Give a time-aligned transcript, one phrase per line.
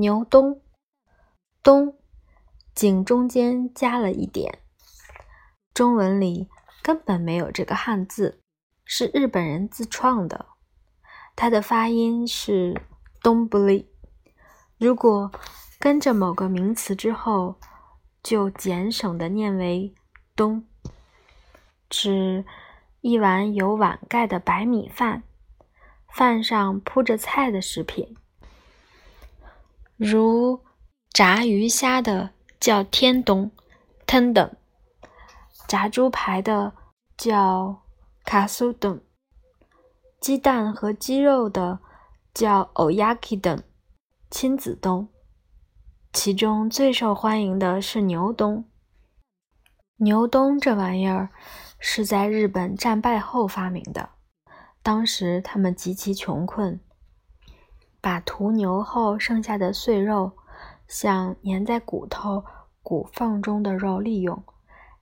[0.00, 0.62] 牛冬，
[1.62, 1.98] 冬，
[2.74, 4.60] 井中间加了一点。
[5.74, 6.48] 中文里
[6.82, 8.40] 根本没有这个汉字，
[8.82, 10.46] 是日本人自创的。
[11.36, 12.80] 它的发音是
[13.22, 13.90] 东不利。
[14.78, 15.30] 如果
[15.78, 17.56] 跟着某个名词之后，
[18.22, 19.94] 就简省的念为
[20.34, 20.66] 冬，
[21.90, 22.46] 指
[23.02, 25.24] 一碗有碗盖的白米饭，
[26.08, 28.16] 饭上铺着菜的食品。
[30.02, 30.58] 如
[31.10, 33.50] 炸鱼虾的叫天冬
[34.06, 34.52] （tendon），
[35.68, 36.72] 炸猪排的
[37.18, 37.82] 叫
[38.24, 38.98] 卡苏冬，
[40.18, 41.80] 鸡蛋和鸡肉的
[42.32, 43.62] 叫 oyaki 等
[44.30, 45.06] 亲子冬。
[46.14, 48.64] 其中最受欢迎的是牛冬。
[49.96, 51.28] 牛冬这玩意儿
[51.78, 54.08] 是在日本战败后发明的，
[54.82, 56.80] 当时他们极其穷困。
[58.00, 60.32] 把屠牛后剩下的碎肉，
[60.88, 62.44] 像粘在骨头
[62.82, 64.42] 骨缝中的肉利用，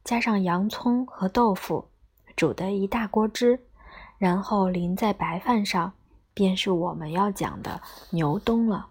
[0.05, 1.91] 加上洋葱和豆腐，
[2.37, 3.67] 煮的一大锅汁，
[4.19, 5.93] 然后淋在白饭上，
[6.35, 8.91] 便是我们要讲的牛冬了。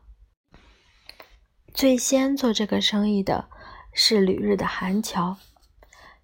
[1.73, 3.49] 最先做这个生意的
[3.93, 5.37] 是旅日的韩桥，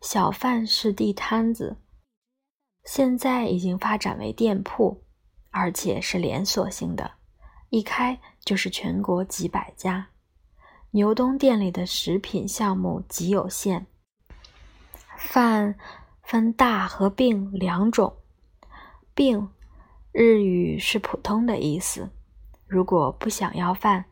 [0.02, 1.78] 小贩是地摊子，
[2.86, 5.03] 现在已经发展为店铺，
[5.52, 7.12] 而且是连锁性的。
[7.73, 10.09] 一开就是全国几百家。
[10.91, 13.88] 牛东店里的食品项目极有限，
[15.17, 15.73] 饭
[16.21, 18.16] 分大和病两种。
[19.16, 19.49] 病
[20.11, 22.11] 日语是普通的意思。
[22.67, 24.05] 如果不想要饭，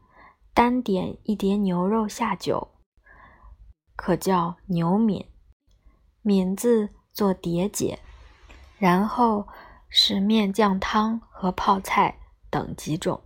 [0.56, 2.68] 单点一碟牛肉下酒，
[3.96, 5.28] 可叫牛皿。
[6.24, 8.00] 皿字做叠解，
[8.80, 9.48] 然后
[9.88, 12.18] 是面酱汤和泡菜
[12.50, 13.22] 等几种。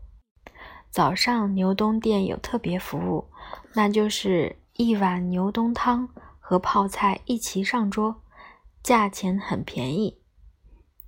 [0.95, 3.27] 早上牛冬店有特别服务，
[3.73, 6.07] 那就是一碗牛冬汤
[6.39, 8.21] 和泡菜一齐上桌，
[8.81, 10.21] 价钱很便宜。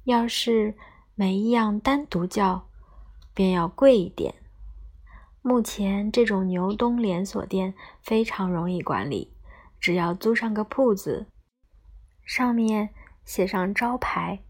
[0.03, 0.75] 要是
[1.15, 2.67] 每一样单独叫，
[3.33, 4.35] 便要贵一点。
[5.41, 9.31] 目前这种牛冬连锁店非常容易管理，
[9.79, 11.27] 只要租上个铺子，
[12.25, 12.89] 上面
[13.23, 14.43] 写上招牌，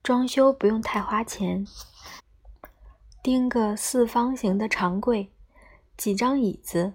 [0.00, 1.66] 装修不用太花钱。
[3.22, 5.30] 钉个四方形的长柜，
[5.98, 6.94] 几张椅子，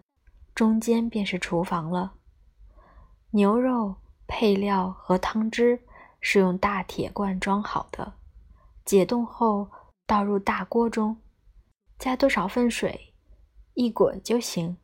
[0.56, 2.14] 中间便是厨房了。
[3.30, 5.84] 牛肉配料和汤汁
[6.20, 8.14] 是用大铁罐装好的，
[8.84, 9.70] 解冻后
[10.08, 11.18] 倒入大锅中，
[12.00, 13.14] 加多少份水，
[13.76, 14.78] 一滚就行。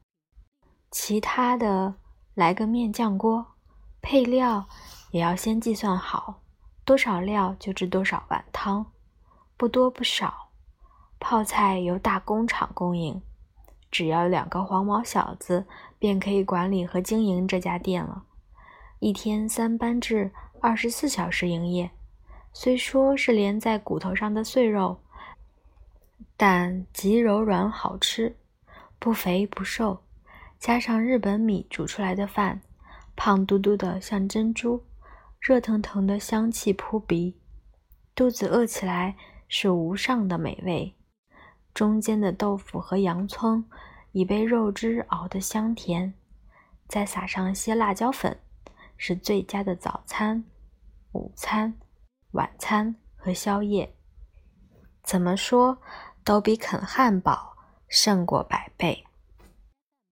[0.92, 1.96] 其他的
[2.36, 3.56] 来个面酱锅，
[4.00, 4.68] 配料
[5.10, 6.44] 也要先计算好，
[6.86, 8.86] 多少料就制多少碗汤，
[9.58, 10.51] 不多不少。
[11.24, 13.22] 泡菜由大工厂供应，
[13.92, 15.66] 只要两个黄毛小子
[16.00, 18.24] 便可以管理和经营这家店了。
[18.98, 21.92] 一天三班制，二十四小时营业。
[22.54, 25.00] 虽说是连在骨头上的碎肉，
[26.36, 28.36] 但极柔软好吃，
[28.98, 30.02] 不肥不瘦。
[30.60, 32.62] 加上日本米煮出来的饭，
[33.16, 34.84] 胖嘟嘟的像珍珠，
[35.40, 37.38] 热腾腾的香气扑鼻，
[38.16, 39.16] 肚子饿起来
[39.48, 40.94] 是无上的美味。
[41.74, 43.64] 中间的豆腐和洋葱
[44.12, 46.14] 已被肉汁熬得香甜，
[46.88, 48.38] 再撒上些辣椒粉，
[48.98, 50.44] 是最佳的早餐、
[51.14, 51.74] 午餐、
[52.32, 53.96] 晚餐和宵夜。
[55.04, 55.82] 怎么说
[56.24, 57.56] 都比啃汉堡
[57.88, 59.06] 胜过百倍。